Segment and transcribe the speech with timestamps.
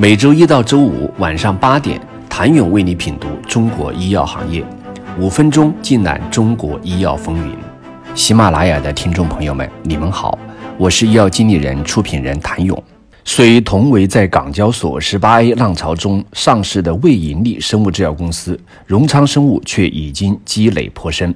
[0.00, 2.00] 每周一到周五晚上八点，
[2.30, 4.64] 谭勇为你品读中国医药行业，
[5.18, 7.52] 五分钟尽览中国医药风云。
[8.14, 10.38] 喜马拉雅的听众朋友们，你们好，
[10.76, 12.80] 我是医药经理人、出品人谭勇。
[13.24, 18.56] 虽同为在港交所十八 A 浪潮中上市的未盈利生物制药公司，
[18.86, 21.34] 荣昌生物却已经积累颇深，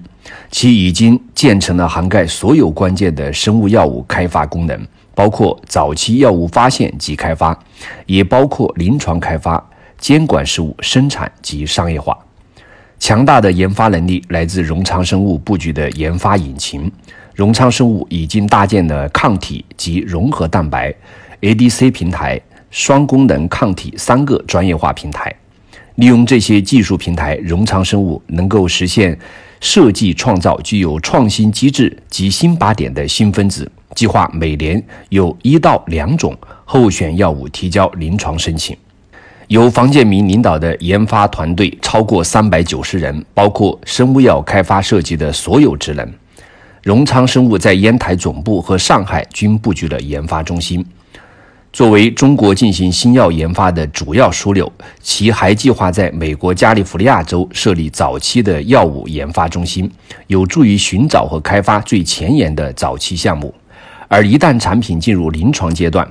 [0.53, 4.81] 其已经建成了涵盖所有关键的生物药物开发功能。
[5.15, 7.59] 包括早期药物发现及开发，
[8.07, 9.63] 也包括临床开发、
[9.99, 12.17] 监管事务、生产及商业化。
[12.99, 16.91] 强大的研发能力来自荣昌生物布局的研发引擎。
[17.35, 20.95] 荣昌生物已经搭建了抗体及融合蛋白、
[21.41, 25.35] ADC 平台、双功能抗体三个专业化平台。
[25.97, 29.19] 利用这些技术平台，荣昌生物能够实现
[29.61, 33.71] 设计创造具有创新机制及新靶点的新分子。
[33.95, 38.77] 计划每年有一到两种候选药物提交临床申请。
[39.49, 46.13] 由房建明领导的研发团队超过三百九十人，包括生物药开发设计的所有职能。
[46.83, 50.85] 荣昌生物在烟台总部和上海均布局了研发中心。
[51.73, 59.91] 作为中国进行新药研发的主要枢纽，其还计划在美国加利福尼亚州设立早期的药物研发中心，
[60.27, 63.55] 有助于寻找和开发最前沿的早期项目。
[64.13, 66.07] 而一旦产品进入临床阶段，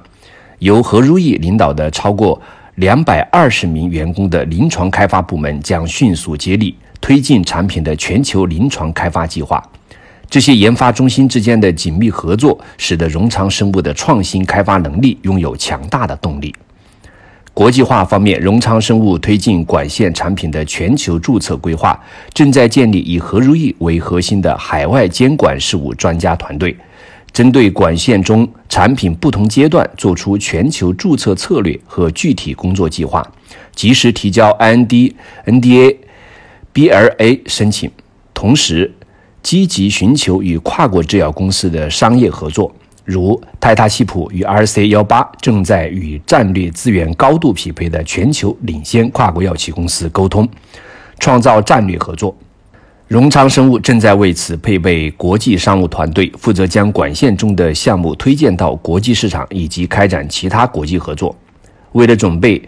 [0.58, 2.42] 由何如意领导的超过
[2.78, 9.64] 两百二十名员工的临床开发部门将迅速接力推进产品的全球临床开发计划。
[10.28, 16.56] 这些研发中心之间的紧密合作，使得荣昌生物的创新开发能力拥有强大的动力。
[17.54, 22.00] 国际化方面，荣昌生物推进管线产品的全球注册规划，
[22.34, 26.76] 正在建立以何如意为核心的海外监管事务专家团队。
[27.34, 33.26] 针对管线中产品不同阶段，做出全球注册策略和具体工作计划，
[33.74, 35.14] 及时提交 IND、
[35.46, 35.96] NDA、
[36.74, 37.90] BLA 申请，
[38.34, 38.94] 同时
[39.42, 42.74] 积极寻求与跨国制药公司的商业合作，
[43.06, 50.48] 如泰塔西普与 RC 幺八正在与战略资源高度匹配的全球领先跨国药企公司沟通，
[51.18, 52.36] 创造战略合作。
[53.12, 61.36] 荣昌生物正在为此配备国际商务团队，负责将管线中的项目推荐到国际市场，以及开展其他国际合作。
[61.92, 62.62] 为了准备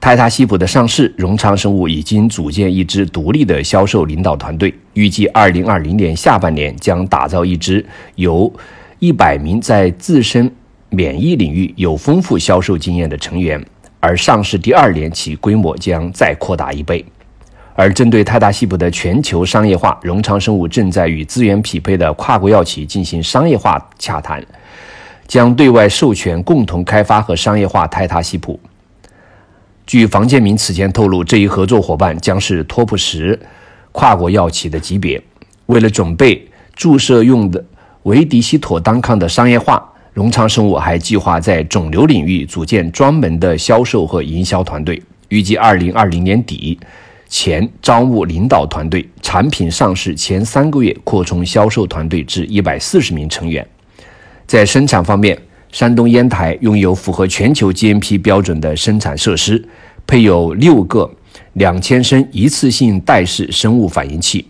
[0.00, 8.52] 泰塔西普的上市，荣昌生物已经组建一支独立的销售领导团队，预计2020年下半年将打造一支由
[8.98, 10.50] 一百名在自身
[10.90, 13.64] 免疫领域有丰富销售经验的成员，
[14.00, 17.04] 而上市第二年其规模将再扩大一倍。
[17.74, 24.40] 而针对泰达西普的全球商业化，荣昌生物正在与资源匹配的跨国药企进行商业化洽谈，
[25.26, 28.58] 将对外授权共同开发和商业化泰达西普。
[29.86, 33.38] 据房建明此前透露，这一合作伙伴将是托普什
[33.90, 35.20] 跨国药企的级别。
[35.66, 37.62] 为了准备注射用的
[38.04, 46.78] 维迪西妥单抗的商业化，荣昌生物还计划在肿瘤领域组建专门的销售和营销团队，预计二零二零年底。
[47.36, 53.66] 前招募领导团队，产品上市前三个月扩充销售团队至一百四十名成员。
[54.46, 55.36] 在生产方面，
[55.72, 59.68] 山东烟台拥有符合全球 GMP 标准的生产设施，
[60.06, 61.10] 配有六个
[61.54, 64.46] 两千升一次性袋式生物反应器。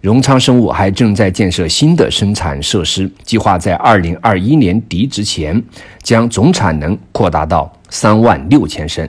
[0.00, 5.62] 荣昌生物还正在建设新的生产设施，计划在二零二一年底之前
[6.02, 9.08] 将总产能扩大到三万六千升。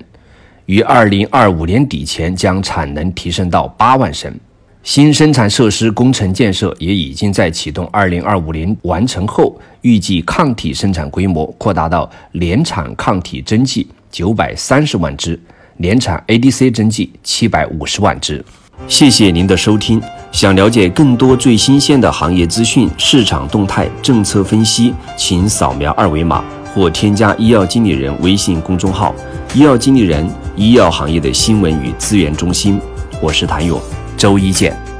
[0.65, 4.33] 于二零二五年底前将产能提升到八万升，
[4.81, 7.85] 新生产设施工程建设也已经在启动。
[7.87, 15.37] 二零二五年完成后，预计抗体生产规模扩大到年产抗体针剂九百三十万支，
[15.75, 18.43] 年产 ADC 针剂七百五十万支。
[18.87, 20.01] 谢谢您的收听。
[20.31, 26.43] 想了解更多最新鲜的行业资讯、市场动态、政策分析，请扫描二维码
[26.73, 29.13] 或添加医药经理人微信公众号
[29.53, 30.27] “医药经理人”。
[30.55, 32.79] 医药行业的新闻与资源中心，
[33.19, 33.81] 我是谭勇，
[34.15, 34.92] 周一见。